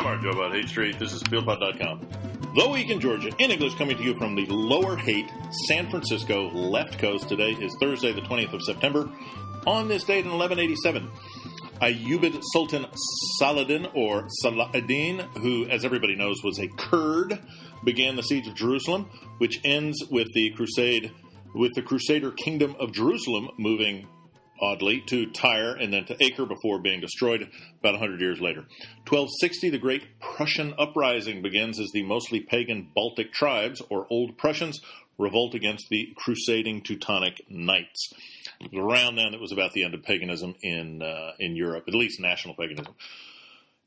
[0.00, 0.98] I'm Art Joe about Haight Street.
[0.98, 2.08] This is FieldPod.com.
[2.56, 5.30] The Week in Georgia, in English, coming to you from the Lower Haight,
[5.68, 7.28] San Francisco left coast.
[7.28, 9.10] Today is Thursday, the 20th of September.
[9.66, 11.06] On this date in 1187,
[11.82, 12.86] Ayyubid Sultan
[13.38, 17.38] Saladin, or Saladin, who, as everybody knows, was a Kurd,
[17.84, 19.04] began the siege of Jerusalem,
[19.36, 21.12] which ends with the crusade,
[21.54, 24.08] with the Crusader Kingdom of Jerusalem moving
[24.60, 27.48] oddly, to Tyre and then to Acre before being destroyed
[27.80, 28.60] about 100 years later.
[29.08, 34.80] 1260, the Great Prussian Uprising begins as the mostly pagan Baltic tribes, or Old Prussians,
[35.18, 38.12] revolt against the crusading Teutonic Knights.
[38.74, 42.20] Around then, it was about the end of paganism in uh, in Europe, at least
[42.20, 42.94] national paganism.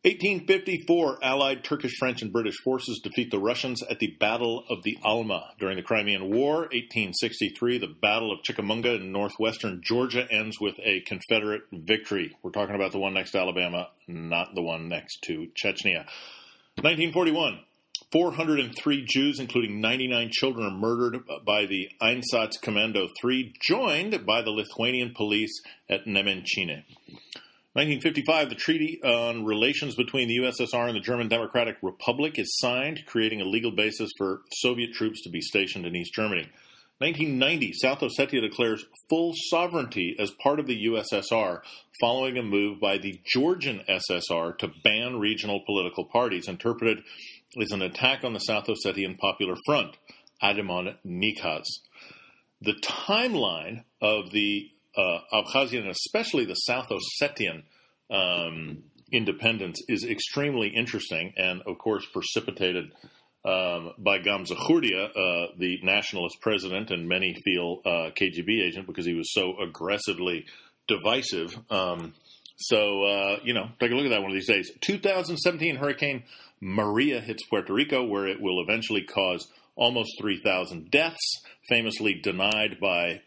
[0.05, 4.97] 1854, Allied Turkish, French, and British forces defeat the Russians at the Battle of the
[5.01, 6.63] Alma during the Crimean War.
[6.63, 12.35] 1863, the Battle of Chickamauga in northwestern Georgia ends with a Confederate victory.
[12.43, 16.05] We're talking about the one next to Alabama, not the one next to Chechnya.
[16.81, 17.61] 1941,
[18.11, 25.13] 403 Jews, including 99 children, are murdered by the Einsatzkommando 3, joined by the Lithuanian
[25.15, 26.83] police at Nemenchine.
[27.75, 33.03] 1955, the Treaty on Relations between the USSR and the German Democratic Republic is signed,
[33.07, 36.47] creating a legal basis for Soviet troops to be stationed in East Germany.
[36.99, 41.61] 1990, South Ossetia declares full sovereignty as part of the USSR,
[41.99, 46.99] following a move by the Georgian SSR to ban regional political parties, interpreted
[47.59, 49.97] as an attack on the South Ossetian Popular Front,
[50.43, 51.65] Ademon Nykhas.
[52.61, 57.63] The timeline of the uh, Abkhazian especially the South Ossetian
[58.09, 62.91] um, independence is extremely interesting and, of course, precipitated
[63.45, 69.13] um, by Gamsakhurdia, uh, the nationalist president, and many feel uh, KGB agent because he
[69.13, 70.45] was so aggressively
[70.87, 71.57] divisive.
[71.69, 72.13] Um,
[72.57, 74.71] so, uh, you know, take a look at that one of these days.
[74.81, 76.23] 2017 Hurricane
[76.61, 83.21] Maria hits Puerto Rico, where it will eventually cause almost 3,000 deaths, famously denied by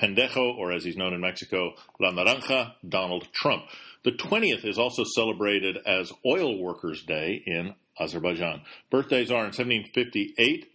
[0.00, 3.64] Pendejo, or as he's known in Mexico, La Naranja, Donald Trump.
[4.04, 8.62] The 20th is also celebrated as Oil Workers' Day in Azerbaijan.
[8.90, 10.70] Birthdays are in 1758,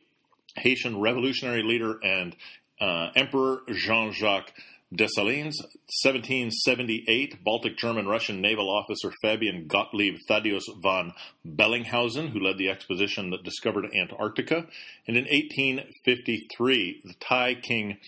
[0.57, 2.35] Haitian revolutionary leader and
[2.79, 4.51] uh, Emperor Jean Jacques
[4.93, 5.55] Dessalines,
[6.03, 11.13] 1778, Baltic German Russian naval officer Fabian Gottlieb Thaddeus von
[11.47, 14.67] Bellingshausen, who led the expedition that discovered Antarctica,
[15.07, 17.99] and in 1853, the Thai king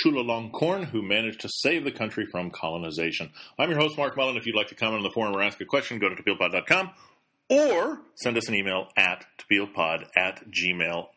[0.00, 3.30] Chulalongkorn, who managed to save the country from colonization.
[3.58, 4.36] I'm your host, Mark Mullen.
[4.36, 6.90] If you'd like to comment on the forum or ask a question, go to topilpod.com
[7.48, 11.12] or send us an email at topilpod at gmail.com.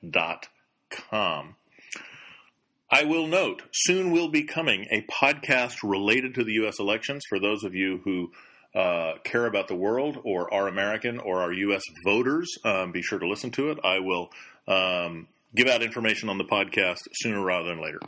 [2.91, 6.75] I will note, soon will be coming a podcast related to the U.S.
[6.80, 8.31] elections for those of you who
[8.75, 11.81] uh, care about the world or are American or are U.S.
[12.06, 12.53] voters.
[12.64, 13.80] Um, be sure to listen to it.
[13.84, 14.30] I will
[14.68, 18.00] um, give out information on the podcast sooner rather than later.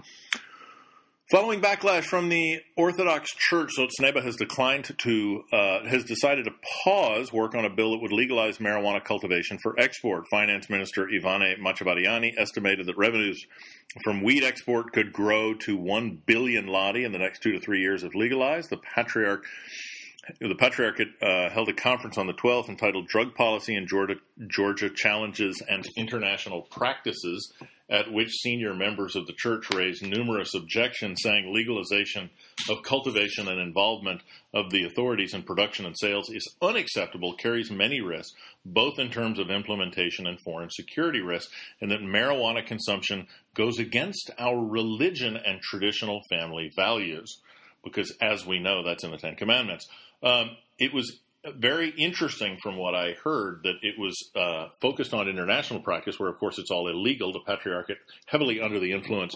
[1.29, 6.51] Following backlash from the Orthodox Church, Sotzneba has declined to uh, has decided to
[6.85, 10.23] pause work on a bill that would legalize marijuana cultivation for export.
[10.31, 13.45] Finance Minister Ivane Machavariani estimated that revenues
[14.05, 17.81] from weed export could grow to one billion lari in the next two to three
[17.81, 18.69] years if legalized.
[18.69, 19.43] The patriarch
[20.39, 24.15] the Patriarchate uh, held a conference on the 12th entitled Drug Policy in Georgia,
[24.47, 27.53] Georgia Challenges and International Practices
[27.89, 32.29] at which senior members of the church raised numerous objections, saying legalization
[32.69, 34.21] of cultivation and involvement
[34.53, 38.33] of the authorities in production and sales is unacceptable, carries many risks,
[38.65, 44.31] both in terms of implementation and foreign security risks, and that marijuana consumption goes against
[44.37, 47.39] our religion and traditional family values.
[47.83, 49.87] Because, as we know, that's in the Ten Commandments.
[50.21, 55.27] Um, it was very interesting from what I heard that it was uh, focused on
[55.27, 57.31] international practice, where of course it's all illegal.
[57.31, 59.35] The Patriarchate heavily under the influence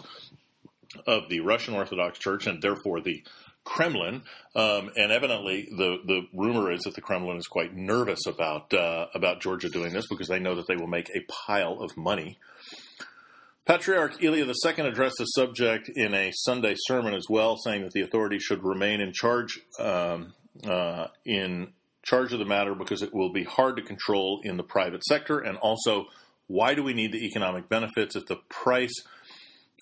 [1.08, 3.24] of the Russian Orthodox Church and therefore the
[3.64, 4.24] Kremlin.
[4.56, 9.08] Um, and evidently, the the rumor is that the Kremlin is quite nervous about uh,
[9.14, 12.38] about Georgia doing this because they know that they will make a pile of money.
[13.66, 18.02] Patriarch Ilya II addressed the subject in a Sunday sermon as well, saying that the
[18.02, 20.34] authorities should remain in charge um,
[20.66, 21.72] uh, in
[22.04, 25.40] charge of the matter because it will be hard to control in the private sector.
[25.40, 26.06] And also,
[26.48, 28.94] why do we need the economic benefits if the price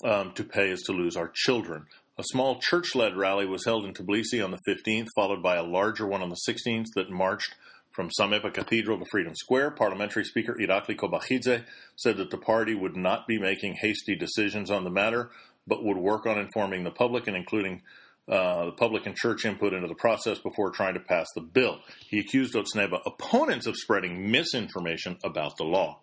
[0.04, 1.86] um, to pay is to lose our children?
[2.18, 5.64] A small church led rally was held in Tbilisi on the 15th, followed by a
[5.64, 7.56] larger one on the 16th that marched
[7.92, 9.72] from Sameba Cathedral to Freedom Square.
[9.72, 11.64] Parliamentary Speaker Irakli Kobakhidze
[11.96, 15.32] said that the party would not be making hasty decisions on the matter,
[15.66, 17.82] but would work on informing the public and including
[18.30, 21.80] uh, the public and church input into the process before trying to pass the bill.
[22.08, 26.00] He accused Otzneba opponents of spreading misinformation about the law.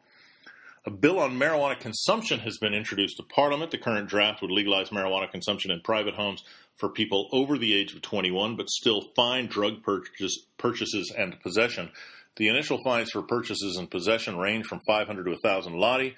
[0.85, 3.73] A bill on marijuana consumption has been introduced to Parliament.
[3.73, 6.45] The current draft would legalize marijuana consumption in private homes
[6.77, 11.91] for people over the age of 21, but still fine drug purchase, purchases and possession.
[12.37, 16.15] The initial fines for purchases and possession range from 500 to 1,000 lari,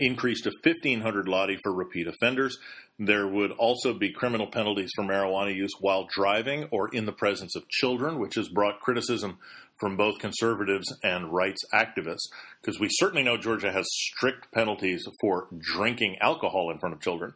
[0.00, 2.58] increased to 1,500 lari for repeat offenders.
[2.98, 7.54] There would also be criminal penalties for marijuana use while driving or in the presence
[7.54, 9.38] of children, which has brought criticism
[9.78, 12.28] from both conservatives and rights activists,
[12.60, 17.32] because we certainly know Georgia has strict penalties for drinking alcohol in front of children.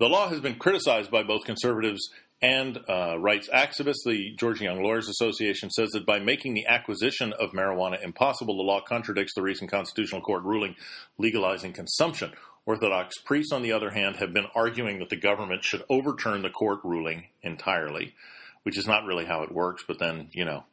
[0.00, 2.08] The law has been criticized by both conservatives
[2.44, 4.04] and uh, rights activists.
[4.04, 8.62] The Georgia Young Lawyers Association says that by making the acquisition of marijuana impossible, the
[8.62, 10.76] law contradicts the recent Constitutional Court ruling
[11.16, 12.32] legalizing consumption.
[12.66, 16.50] Orthodox priests, on the other hand, have been arguing that the government should overturn the
[16.50, 18.14] court ruling entirely,
[18.62, 20.64] which is not really how it works, but then, you know,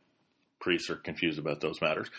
[0.62, 2.10] priests are confused about those matters.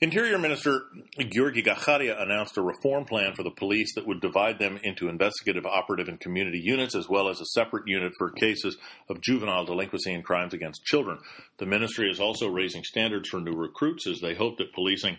[0.00, 0.84] Interior Minister
[1.18, 5.66] Giorgi Gacharia announced a reform plan for the police that would divide them into investigative,
[5.66, 8.78] operative, and community units, as well as a separate unit for cases
[9.10, 11.18] of juvenile delinquency and crimes against children.
[11.58, 15.18] The ministry is also raising standards for new recruits as they hope that policing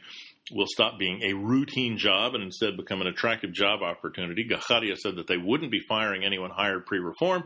[0.51, 4.47] will stop being a routine job and instead become an attractive job opportunity.
[4.49, 7.43] Gacharia said that they wouldn't be firing anyone hired pre reform,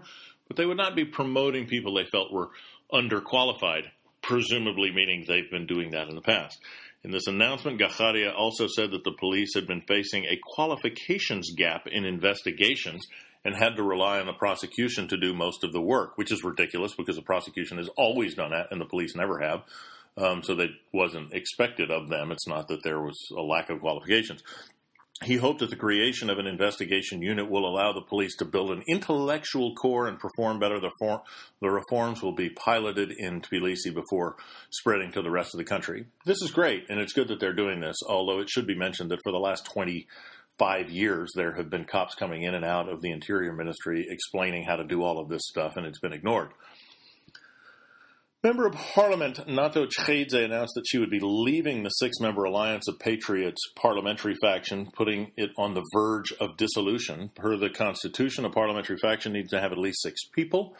[0.47, 2.51] but they would not be promoting people they felt were
[2.93, 3.89] underqualified
[4.27, 6.60] presumably meaning they've been doing that in the past.
[7.04, 11.86] In this announcement, Gacharia also said that the police had been facing a qualifications gap
[11.86, 13.06] in investigations
[13.44, 16.44] and had to rely on the prosecution to do most of the work, which is
[16.44, 19.62] ridiculous because the prosecution has always done that and the police never have.
[20.18, 22.31] Um, so that wasn't expected of them.
[22.31, 24.42] It's not that there was a lack of qualifications.
[25.23, 28.71] He hoped that the creation of an investigation unit will allow the police to build
[28.71, 30.77] an intellectual core and perform better.
[30.77, 31.21] The, form,
[31.62, 34.35] the reforms will be piloted in Tbilisi before
[34.71, 36.07] spreading to the rest of the country.
[36.25, 39.09] This is great, and it's good that they're doing this, although it should be mentioned
[39.12, 43.01] that for the last 25 years, there have been cops coming in and out of
[43.01, 46.50] the Interior Ministry explaining how to do all of this stuff, and it's been ignored.
[48.45, 52.88] Member of Parliament Nato Chkheidze announced that she would be leaving the six member Alliance
[52.88, 57.31] of Patriots parliamentary faction, putting it on the verge of dissolution.
[57.33, 60.75] Per the Constitution, a parliamentary faction needs to have at least six people.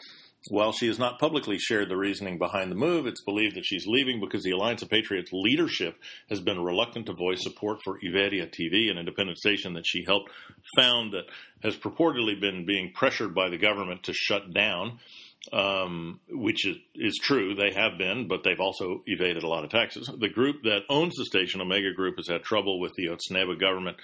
[0.48, 3.84] While she has not publicly shared the reasoning behind the move, it's believed that she's
[3.84, 5.96] leaving because the Alliance of Patriots leadership
[6.30, 10.30] has been reluctant to voice support for Iveria TV, an independent station that she helped
[10.76, 11.24] found that
[11.64, 15.00] has purportedly been being pressured by the government to shut down
[15.52, 17.54] um, which is, is, true.
[17.54, 20.10] They have been, but they've also evaded a lot of taxes.
[20.18, 23.96] The group that owns the station, Omega Group, has had trouble with the Otzneba government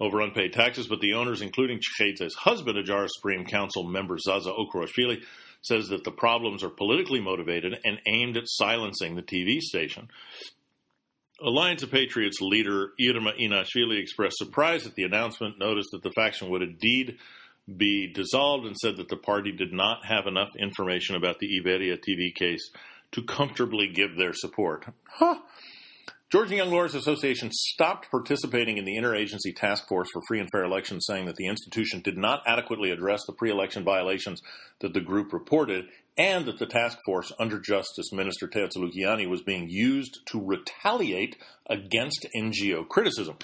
[0.00, 5.22] over unpaid taxes, but the owners, including Chkheidze's husband, Ajara Supreme Council member Zaza Okroashvili,
[5.62, 10.08] says that the problems are politically motivated and aimed at silencing the TV station.
[11.40, 16.50] Alliance of Patriots leader Irma Inashvili expressed surprise at the announcement, noticed that the faction
[16.50, 17.18] would indeed
[17.76, 21.98] be dissolved and said that the party did not have enough information about the Iveria
[21.98, 22.70] TV case
[23.12, 24.86] to comfortably give their support.
[25.08, 25.38] Huh.
[26.30, 30.64] Georgia Young Lawyers Association stopped participating in the Interagency Task Force for Free and Fair
[30.64, 34.42] Elections, saying that the institution did not adequately address the pre election violations
[34.80, 35.86] that the group reported,
[36.18, 41.36] and that the task force under Justice Minister Tea Tsulukiani was being used to retaliate
[41.68, 43.36] against NGO criticism.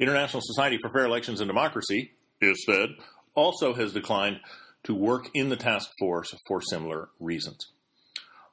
[0.00, 2.96] International Society for Fair Elections and Democracy, ISFED,
[3.34, 4.40] also has declined
[4.84, 7.68] to work in the task force for similar reasons.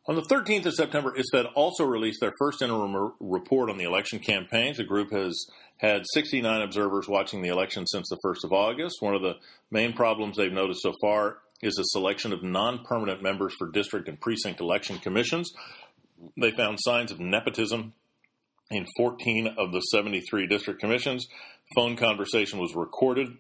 [0.08, 4.18] On the 13th of September, ISFED also released their first interim report on the election
[4.18, 4.78] campaigns.
[4.78, 5.46] The group has
[5.78, 8.98] had 69 observers watching the election since the 1st of August.
[9.00, 9.36] One of the
[9.70, 14.08] main problems they've noticed so far is the selection of non permanent members for district
[14.08, 15.52] and precinct election commissions.
[16.36, 17.94] They found signs of nepotism
[18.72, 21.28] in 14 of the 73 district commissions.
[21.76, 23.38] Phone conversation was recorded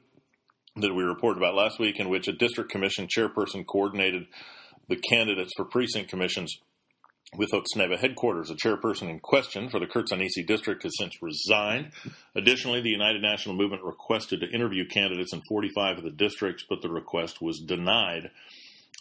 [0.77, 4.25] that we reported about last week, in which a district commission chairperson coordinated
[4.87, 6.57] the candidates for precinct commissions
[7.35, 8.49] with Otzneba headquarters.
[8.49, 11.91] The chairperson in question for the Krtsanisi district has since resigned.
[12.35, 16.81] Additionally, the United National Movement requested to interview candidates in 45 of the districts, but
[16.81, 18.31] the request was denied.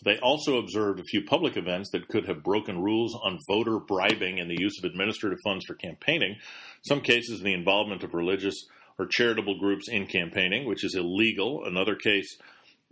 [0.04, 4.40] They also observed a few public events that could have broken rules on voter bribing
[4.40, 6.36] and the use of administrative funds for campaigning.
[6.82, 8.64] Some cases, the involvement of religious
[9.00, 11.64] or charitable groups in campaigning, which is illegal.
[11.64, 12.36] Another case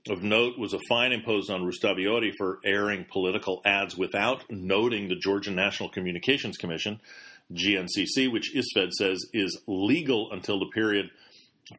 [0.09, 5.17] of note was a fine imposed on Rustavioti for airing political ads without noting the
[5.17, 6.99] Georgian National Communications Commission,
[7.53, 11.11] GNCC, which ISFED says is legal until the period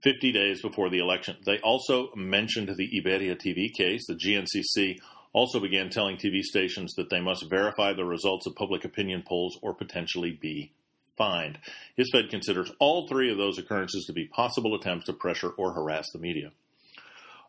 [0.04, 1.36] 50 days before the election.
[1.44, 4.06] They also mentioned the Iveria TV case.
[4.06, 5.00] The GNCC
[5.34, 9.58] also began telling TV stations that they must verify the results of public opinion polls
[9.64, 10.72] or potentially be
[11.20, 11.60] fined.
[12.00, 16.08] ISFED considers all three of those occurrences to be possible attempts to pressure or harass
[16.12, 16.52] the media.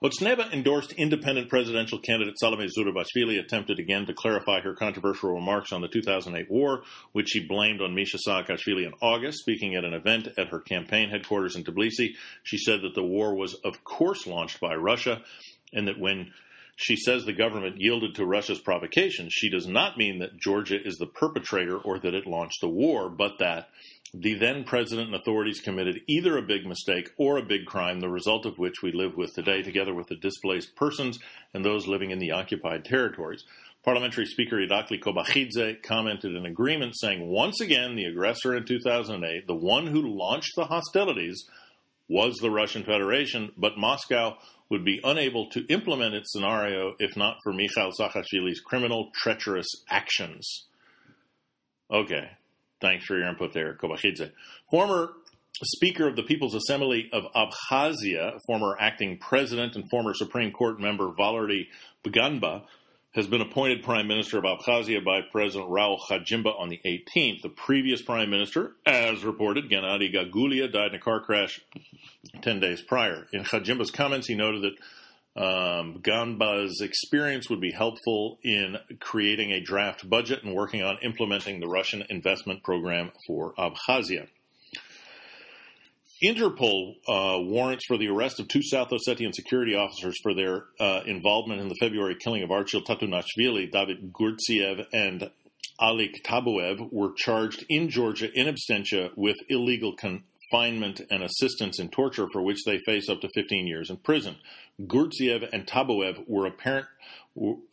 [0.02, 5.82] Otsneba endorsed independent presidential candidate Salome Zurabishvili attempted again to clarify her controversial remarks on
[5.82, 9.40] the 2008 war, which she blamed on Misha Saakashvili in August.
[9.40, 13.34] Speaking at an event at her campaign headquarters in Tbilisi, she said that the war
[13.34, 15.20] was, of course, launched by Russia,
[15.74, 16.32] and that when
[16.80, 20.96] she says the government yielded to Russia's provocation, she does not mean that Georgia is
[20.96, 23.68] the perpetrator or that it launched the war, but that
[24.14, 28.08] the then president and authorities committed either a big mistake or a big crime, the
[28.08, 31.18] result of which we live with today, together with the displaced persons
[31.52, 33.44] and those living in the occupied territories.
[33.84, 39.54] Parliamentary Speaker Irakli Kobakhidze commented in agreement, saying, Once again, the aggressor in 2008, the
[39.54, 41.44] one who launched the hostilities,
[42.08, 44.38] was the Russian Federation, but Moscow
[44.70, 50.66] would be unable to implement its scenario if not for Mikhail Saakashvili's criminal, treacherous actions.
[51.90, 52.30] Okay,
[52.80, 54.32] Thanks for your input there, Kobakhidze.
[54.70, 55.12] Former
[55.62, 61.12] Speaker of the People's Assembly of Abkhazia, former acting president and former Supreme Court member
[61.14, 61.68] Valery
[62.02, 62.62] Bganba,
[63.12, 67.42] has been appointed Prime Minister of Abkhazia by President Raul Khadjimba on the 18th.
[67.42, 71.60] The previous Prime Minister, as reported, Gennady Gagulia, died in a car crash
[72.42, 73.26] 10 days prior.
[73.32, 79.60] In Khadjimba's comments, he noted that um, Bganba's experience would be helpful in creating a
[79.60, 84.28] draft budget and working on implementing the Russian investment program for Abkhazia.
[86.22, 91.00] Interpol uh, warrants for the arrest of two South Ossetian security officers for their uh,
[91.06, 95.30] involvement in the February killing of Archil Tatunashvili, David Gurtsiev, and
[95.80, 102.26] Alik Tabuev were charged in Georgia in absentia with illegal confinement and assistance in torture
[102.32, 104.36] for which they face up to 15 years in prison.
[104.82, 106.86] Gurtsiev and Tabuev were apparent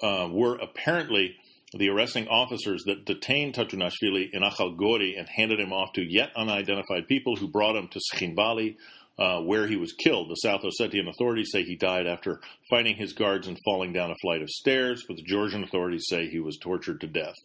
[0.01, 1.36] uh, were apparently
[1.74, 7.08] the arresting officers that detained Tatunashvili in Akhalgori and handed him off to yet unidentified
[7.08, 8.78] people who brought him to Tskhinvali,
[9.20, 10.30] uh, where he was killed.
[10.30, 14.16] The South Ossetian authorities say he died after fighting his guards and falling down a
[14.22, 17.36] flight of stairs, but the Georgian authorities say he was tortured to death.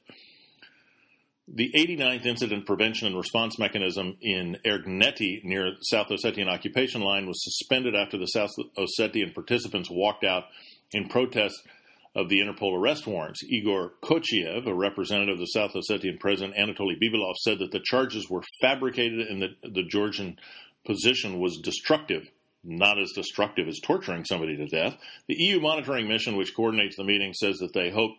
[1.49, 7.43] The 89th Incident Prevention and Response Mechanism in Ergneti near South Ossetian occupation line was
[7.43, 10.45] suspended after the South Ossetian participants walked out
[10.93, 11.61] in protest
[12.15, 13.43] of the Interpol arrest warrants.
[13.43, 18.29] Igor Kochiev, a representative of the South Ossetian president Anatoly Bibilov, said that the charges
[18.29, 20.39] were fabricated and that the Georgian
[20.85, 22.31] position was destructive,
[22.65, 24.97] not as destructive as torturing somebody to death.
[25.29, 28.13] The EU monitoring mission, which coordinates the meeting, says that they hope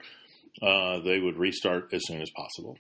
[0.61, 2.77] uh, they would restart as soon as possible.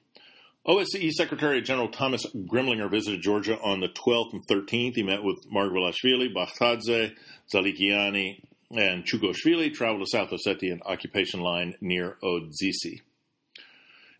[0.65, 4.93] OSCE Secretary General Thomas Greminger visited Georgia on the 12th and 13th.
[4.95, 7.13] He met with Margvelashvili, Bakhtadze,
[7.53, 8.41] Tsulukiani,
[8.71, 13.01] and Chugoshvili, traveled to South Ossetian occupation line near Odzisi.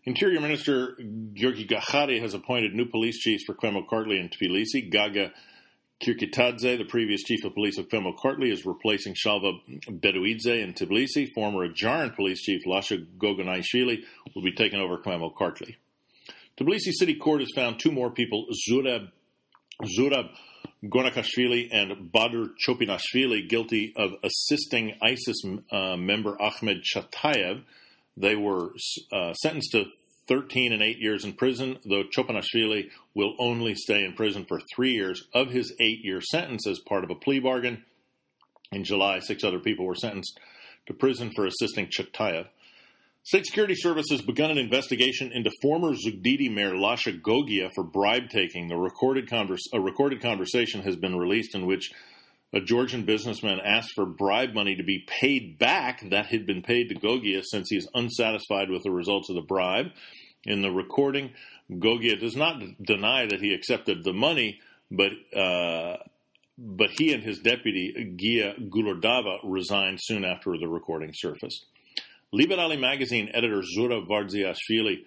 [0.04, 0.96] Interior Minister
[1.32, 4.90] Georgi Gachari has appointed new police chiefs for Kvemo Kartli and Tbilisi.
[4.90, 5.32] Gaga
[6.02, 9.52] Kirkitadze, the previous chief of police of Kvemo Kartli, is replacing Shalva
[9.88, 11.30] Beduidze in Tbilisi.
[11.34, 14.02] Former Ajaran police chief Lasha Goganaishvili
[14.34, 15.76] will be taking over Kvemo Kartli.
[16.58, 19.10] Tbilisi City Court has found two more people, Zurab,
[19.98, 20.28] Zurab
[20.88, 27.62] Gornakashvili and Badr Chopinashvili, guilty of assisting ISIS uh, member Ahmed Chatayev.
[28.16, 28.72] They were
[29.12, 29.86] uh, sentenced to
[30.28, 34.92] 13 and 8 years in prison, though Chopinashvili will only stay in prison for three
[34.92, 37.84] years of his eight year sentence as part of a plea bargain.
[38.72, 40.38] In July, six other people were sentenced
[40.86, 42.46] to prison for assisting Chatayev.
[43.26, 48.28] State Security Service has begun an investigation into former Zugdidi Mayor Lasha Gogia for bribe
[48.28, 48.68] taking.
[48.68, 51.90] Converse, a recorded conversation has been released in which
[52.52, 56.90] a Georgian businessman asked for bribe money to be paid back that had been paid
[56.90, 59.86] to Gogia since he is unsatisfied with the results of the bribe.
[60.44, 61.32] In the recording,
[61.72, 65.96] Gogia does not deny that he accepted the money, but uh,
[66.58, 71.64] but he and his deputy Gia Gulordava resigned soon after the recording surfaced.
[72.34, 75.04] Liberali magazine editor Zura Vardiashvili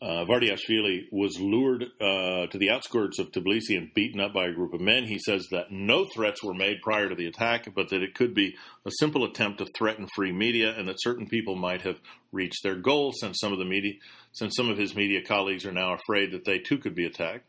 [0.00, 4.52] uh, Vardiashvili was lured uh, to the outskirts of Tbilisi and beaten up by a
[4.52, 5.04] group of men.
[5.04, 8.34] He says that no threats were made prior to the attack, but that it could
[8.34, 8.54] be
[8.86, 12.00] a simple attempt to threaten free media, and that certain people might have
[12.32, 13.12] reached their goal.
[13.12, 13.94] Since some of the media,
[14.32, 17.44] since some of his media colleagues are now afraid that they too could be attacked.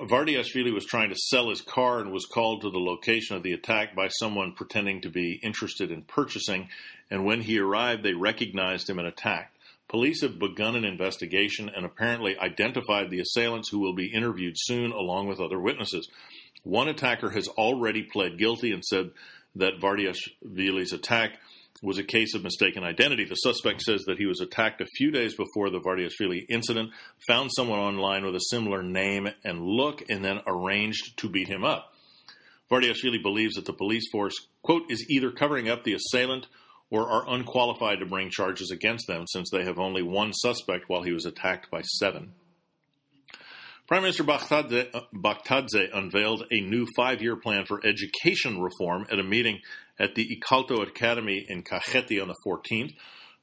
[0.00, 3.52] Vardiashvili was trying to sell his car and was called to the location of the
[3.52, 6.68] attack by someone pretending to be interested in purchasing,
[7.10, 9.56] and when he arrived, they recognized him and attacked.
[9.88, 14.92] Police have begun an investigation and apparently identified the assailants who will be interviewed soon
[14.92, 16.10] along with other witnesses.
[16.62, 19.12] One attacker has already pled guilty and said
[19.54, 21.38] that Vardiashvili's attack
[21.82, 23.24] was a case of mistaken identity.
[23.24, 26.90] The suspect says that he was attacked a few days before the Vardiashvili incident,
[27.28, 31.64] found someone online with a similar name and look, and then arranged to beat him
[31.64, 31.92] up.
[32.70, 36.46] Vardiashvili believes that the police force, quote, is either covering up the assailant
[36.90, 41.02] or are unqualified to bring charges against them since they have only one suspect while
[41.02, 42.32] he was attacked by seven.
[43.86, 49.20] Prime Minister Bakhtadze, uh, Bakhtadze unveiled a new five year plan for education reform at
[49.20, 49.60] a meeting
[49.98, 52.94] at the Ikalto Academy in Kakheti on the 14th.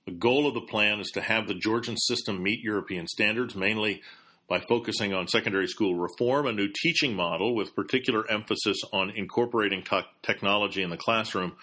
[0.05, 4.01] The goal of the plan is to have the Georgian system meet European standards, mainly
[4.49, 9.83] by focusing on secondary school reform, a new teaching model with particular emphasis on incorporating
[9.83, 11.53] te- technology in the classroom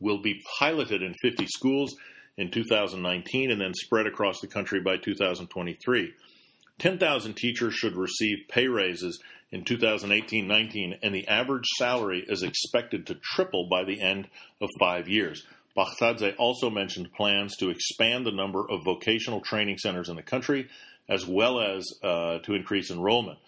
[0.00, 1.96] will be piloted in 50 schools
[2.36, 6.12] in 2019 and then spread across the country by 2023.
[6.78, 9.20] 10,000 teachers should receive pay raises
[9.50, 14.28] in 2018-19, and the average salary is expected to triple by the end
[14.60, 15.44] of five years.
[15.76, 20.68] Bakhtadze also mentioned plans to expand the number of vocational training centers in the country,
[21.08, 23.38] as well as uh, to increase enrollment.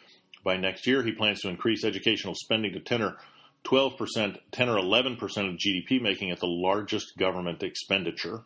[0.43, 3.17] By next year, he plans to increase educational spending to 10 or
[3.65, 8.45] 12 percent, 10 or 11 percent of GDP, making it the largest government expenditure.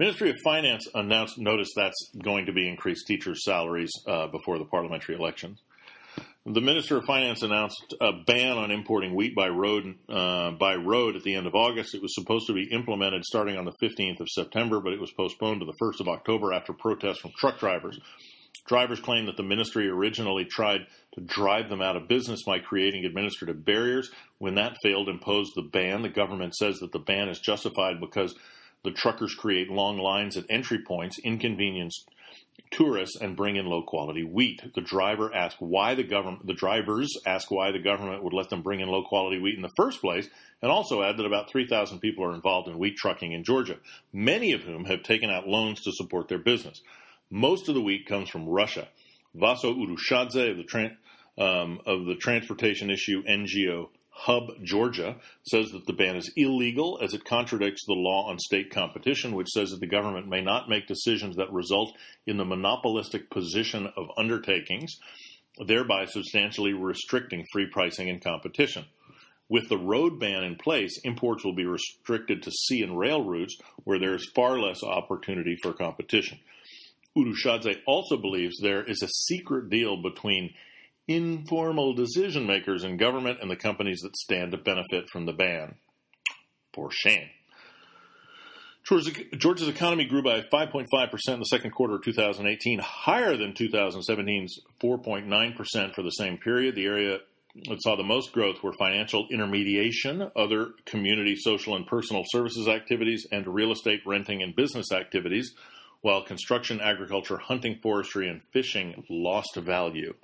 [0.00, 4.64] Ministry of Finance announced notice that's going to be increased teachers' salaries uh, before the
[4.64, 5.60] parliamentary elections.
[6.46, 11.16] The Minister of Finance announced a ban on importing wheat by road uh, by road
[11.16, 11.94] at the end of August.
[11.94, 15.12] It was supposed to be implemented starting on the 15th of September, but it was
[15.12, 18.00] postponed to the 1st of October after protests from truck drivers.
[18.66, 23.04] Drivers claim that the ministry originally tried to drive them out of business by creating
[23.04, 24.10] administrative barriers.
[24.38, 26.00] When that failed, imposed the ban.
[26.00, 28.34] The government says that the ban is justified because
[28.84, 32.04] the truckers create long lines at entry points, inconvenience
[32.70, 34.62] tourists, and bring in low quality wheat.
[34.74, 38.62] The driver asked why the government, the drivers ask why the government would let them
[38.62, 40.28] bring in low quality wheat in the first place,
[40.62, 43.76] and also add that about 3,000 people are involved in wheat trucking in Georgia,
[44.12, 46.80] many of whom have taken out loans to support their business.
[47.30, 48.88] Most of the wheat comes from Russia.
[49.34, 53.88] Vaso Urushadze of the, um, of the transportation issue NGO
[54.24, 58.70] Hub Georgia says that the ban is illegal as it contradicts the law on state
[58.70, 63.30] competition, which says that the government may not make decisions that result in the monopolistic
[63.30, 64.94] position of undertakings,
[65.66, 68.84] thereby substantially restricting free pricing and competition.
[69.48, 73.56] With the road ban in place, imports will be restricted to sea and rail routes
[73.84, 76.38] where there is far less opportunity for competition.
[77.16, 80.52] Urushadze also believes there is a secret deal between
[81.08, 85.76] informal decision makers in government and the companies that stand to benefit from the ban.
[86.72, 87.28] For shame.
[89.36, 90.84] Georgia's economy grew by 5.5%
[91.28, 96.76] in the second quarter of 2018, higher than 2017's 4.9% for the same period.
[96.76, 97.18] The area
[97.68, 103.26] that saw the most growth were financial intermediation, other community, social, and personal services activities,
[103.30, 105.52] and real estate renting and business activities,
[106.00, 110.14] while construction, agriculture, hunting, forestry, and fishing lost value.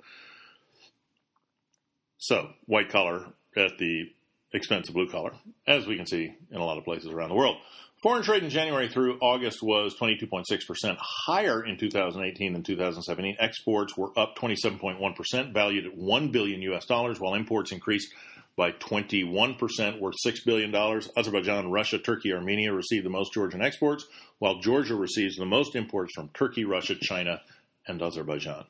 [2.17, 4.11] So, white collar at the
[4.53, 5.33] expense of blue collar,
[5.67, 7.57] as we can see in a lot of places around the world.
[8.01, 13.37] Foreign trade in January through August was 22.6% higher in 2018 than 2017.
[13.39, 18.13] Exports were up 27.1%, valued at 1 billion US dollars, while imports increased
[18.55, 20.73] by 21%, worth $6 billion.
[21.15, 24.05] Azerbaijan, Russia, Turkey, Armenia received the most Georgian exports,
[24.39, 27.41] while Georgia receives the most imports from Turkey, Russia, China,
[27.87, 28.65] and Azerbaijan.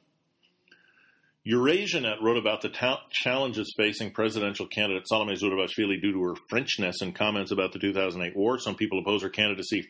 [1.48, 6.96] Eurasianet wrote about the ta- challenges facing presidential candidate Salome Zurabishvili due to her Frenchness
[7.02, 8.60] and comments about the 2008 war.
[8.60, 9.88] Some people oppose her candidacy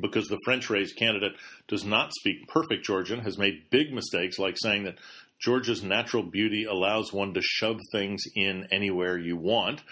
[0.00, 1.34] because the French raised candidate
[1.68, 4.98] does not speak perfect Georgian, has made big mistakes like saying that
[5.38, 9.82] Georgia's natural beauty allows one to shove things in anywhere you want.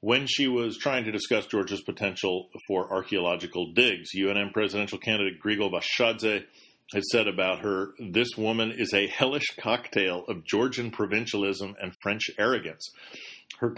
[0.00, 5.72] When she was trying to discuss Georgia's potential for archaeological digs, UNM presidential candidate Grigol
[5.72, 6.44] Vashadze
[6.92, 12.30] has said about her, this woman is a hellish cocktail of Georgian provincialism and French
[12.38, 12.90] arrogance.
[13.58, 13.74] Her,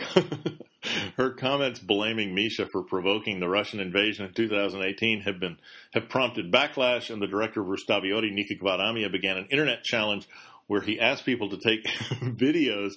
[1.16, 5.58] her comments blaming Misha for provoking the Russian invasion in 2018 have been
[5.92, 10.26] have prompted backlash, and the director of Rustavioti, Nika Gvaramia, began an internet challenge
[10.66, 11.84] where he asked people to take
[12.20, 12.92] videos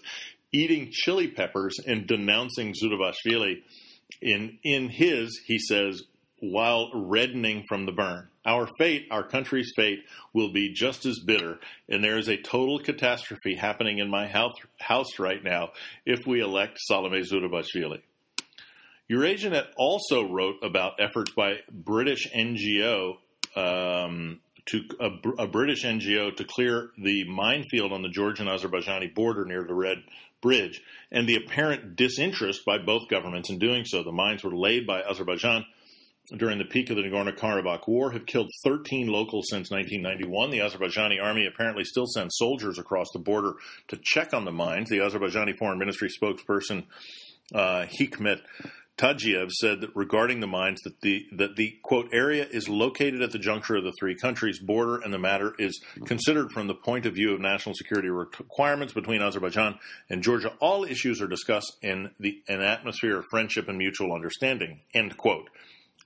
[0.53, 3.63] eating chili peppers and denouncing Zurabishvili.
[4.21, 6.03] In in his, he says,
[6.39, 8.29] while reddening from the burn.
[8.45, 10.03] Our fate, our country's fate,
[10.33, 15.19] will be just as bitter, and there is a total catastrophe happening in my house,
[15.19, 15.69] right now
[16.05, 18.01] if we elect Salome Zurabishvili.
[19.09, 23.17] Eurasianet also wrote about efforts by British NGO
[23.55, 29.45] um, to a, a, British NGO to clear the minefield on the Georgian Azerbaijani border
[29.45, 29.99] near the Red
[30.41, 30.81] bridge,
[31.11, 34.03] and the apparent disinterest by both governments in doing so.
[34.03, 35.65] The mines were laid by Azerbaijan
[36.37, 40.51] during the peak of the Nagorno-Karabakh war have killed 13 locals since 1991.
[40.51, 43.53] The Azerbaijani army apparently still sends soldiers across the border
[43.89, 44.89] to check on the mines.
[44.89, 46.85] The Azerbaijani Foreign Ministry spokesperson
[47.53, 48.41] uh, Hikmet
[48.97, 53.31] Hajiyev said that regarding the mines that the that the quote area is located at
[53.31, 57.05] the juncture of the three countries' border, and the matter is considered from the point
[57.05, 59.77] of view of national security requirements between Azerbaijan
[60.09, 60.53] and Georgia.
[60.61, 64.79] All issues are discussed in the an atmosphere of friendship and mutual understanding.
[64.93, 65.49] End quote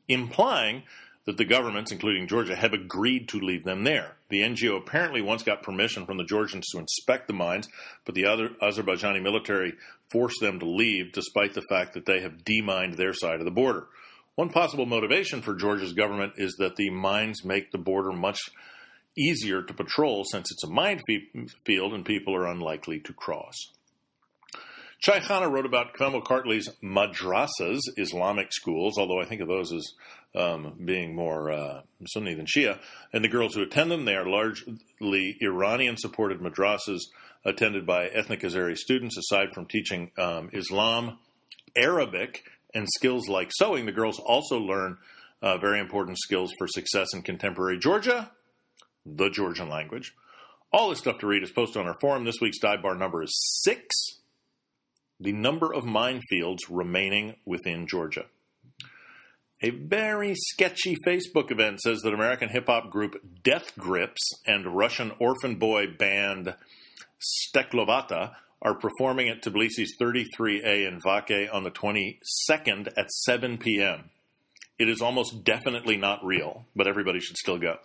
[0.09, 0.83] implying
[1.25, 4.17] that the governments, including Georgia, have agreed to leave them there.
[4.29, 7.67] The NGO apparently once got permission from the Georgians to inspect the mines,
[8.03, 9.73] but the other Azerbaijani military
[10.11, 13.51] forced them to leave despite the fact that they have demined their side of the
[13.51, 13.87] border.
[14.35, 18.39] One possible motivation for Georgia's government is that the mines make the border much
[19.17, 23.55] easier to patrol since it's a minefield and people are unlikely to cross.
[24.99, 29.93] Chai Khana wrote about Kvemo Kartli's madrasas, Islamic schools, although I think of those as
[30.35, 32.79] um, being more uh, Sunni than Shia.
[33.13, 36.99] And the girls who attend them, they are largely Iranian supported madrasas
[37.45, 39.17] attended by ethnic Azeri students.
[39.17, 41.17] Aside from teaching um, Islam,
[41.77, 44.97] Arabic, and skills like sewing, the girls also learn
[45.41, 48.29] uh, very important skills for success in contemporary Georgia,
[49.05, 50.13] the Georgian language.
[50.73, 52.25] All this stuff to read is posted on our forum.
[52.25, 53.33] This week's dive bar number is
[53.63, 54.18] six
[55.19, 58.25] the number of minefields remaining within Georgia.
[59.61, 65.11] A very sketchy Facebook event says that American hip hop group Death Grips and Russian
[65.19, 66.55] orphan boy band
[67.19, 74.09] Steklovata are performing at Tbilisi's 33A in Vake on the 22nd at 7 p.m.
[74.77, 77.77] It is almost definitely not real, but everybody should still go.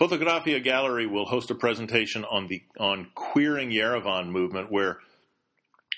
[0.00, 4.98] Fotografia Gallery will host a presentation on the on queering Yerevan movement where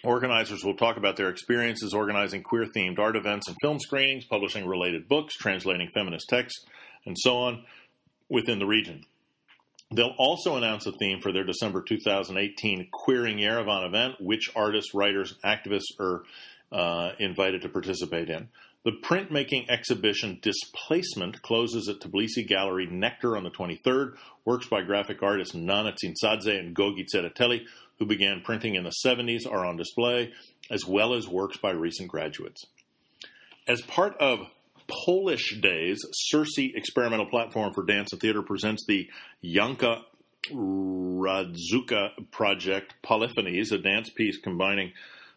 [0.04, 4.66] Organizers will talk about their experiences organizing queer themed art events and film screenings, publishing
[4.66, 6.64] related books, translating feminist texts,
[7.04, 7.64] and so on
[8.28, 9.04] within the region.
[9.90, 15.34] They'll also announce a theme for their December 2018 Queering Yerevan event, which artists, writers,
[15.44, 16.24] activists are
[16.70, 18.48] uh, invited to participate in.
[18.84, 24.16] The printmaking exhibition Displacement closes at Tbilisi Gallery Nectar on the 23rd.
[24.44, 27.62] Works by graphic artists Nana Tsinsadze and Gogi Tsereteli
[27.98, 30.32] who began printing in the 70s, are on display,
[30.70, 32.64] as well as works by recent graduates.
[33.66, 34.40] As part of
[34.87, 39.11] Polish Days, Circe Experimental Platform for Dance and Theater presents the
[39.44, 40.02] Janka
[40.50, 44.92] Radzukka project Polyphonies, a dance piece combining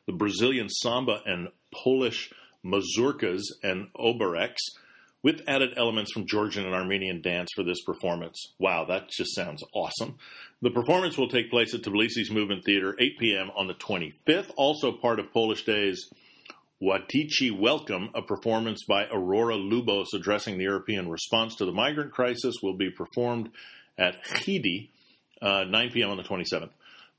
[0.05, 2.31] the Brazilian samba and Polish
[2.63, 4.59] mazurkas and obereks
[5.23, 8.53] with added elements from Georgian and Armenian dance for this performance.
[8.59, 10.17] Wow, that just sounds awesome.
[10.61, 13.51] The performance will take place at Tbilisi's Movement Theater, 8 p.m.
[13.55, 16.09] on the 25th, also part of Polish Days.
[16.81, 22.55] Watichi Welcome, a performance by Aurora Lubos addressing the European response to the migrant crisis,
[22.63, 23.49] will be performed
[23.99, 24.89] at Chidi,
[25.43, 26.09] uh, 9 p.m.
[26.09, 26.71] on the 27th.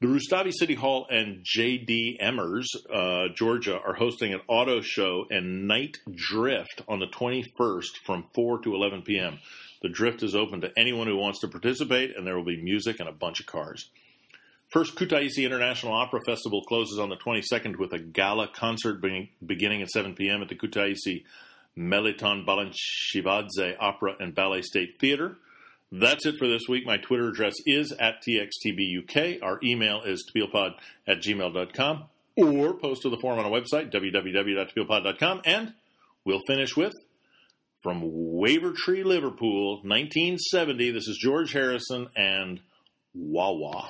[0.02, 2.18] The Rustavi City Hall and J.D.
[2.20, 8.24] Emmers, uh, Georgia, are hosting an auto show and night drift on the 21st from
[8.34, 9.38] 4 to 11 p.m.
[9.80, 12.98] The drift is open to anyone who wants to participate, and there will be music
[12.98, 13.90] and a bunch of cars.
[14.72, 19.00] First Kutaisi International Opera Festival closes on the 22nd with a gala concert
[19.46, 20.42] beginning at 7 p.m.
[20.42, 21.22] at the Kutaisi
[21.78, 25.36] Meliton Balanchivadze Opera and Ballet State Theater.
[25.94, 26.86] That's it for this week.
[26.86, 29.42] My Twitter address is at TXTBUK.
[29.42, 30.72] Our email is topilpod
[31.06, 35.42] at gmail.com or post to the forum on our website, www.topilpod.com.
[35.44, 35.74] And
[36.24, 36.94] we'll finish with
[37.82, 40.92] from Wavertree, Liverpool, 1970.
[40.92, 42.60] This is George Harrison and
[43.14, 43.86] Wah.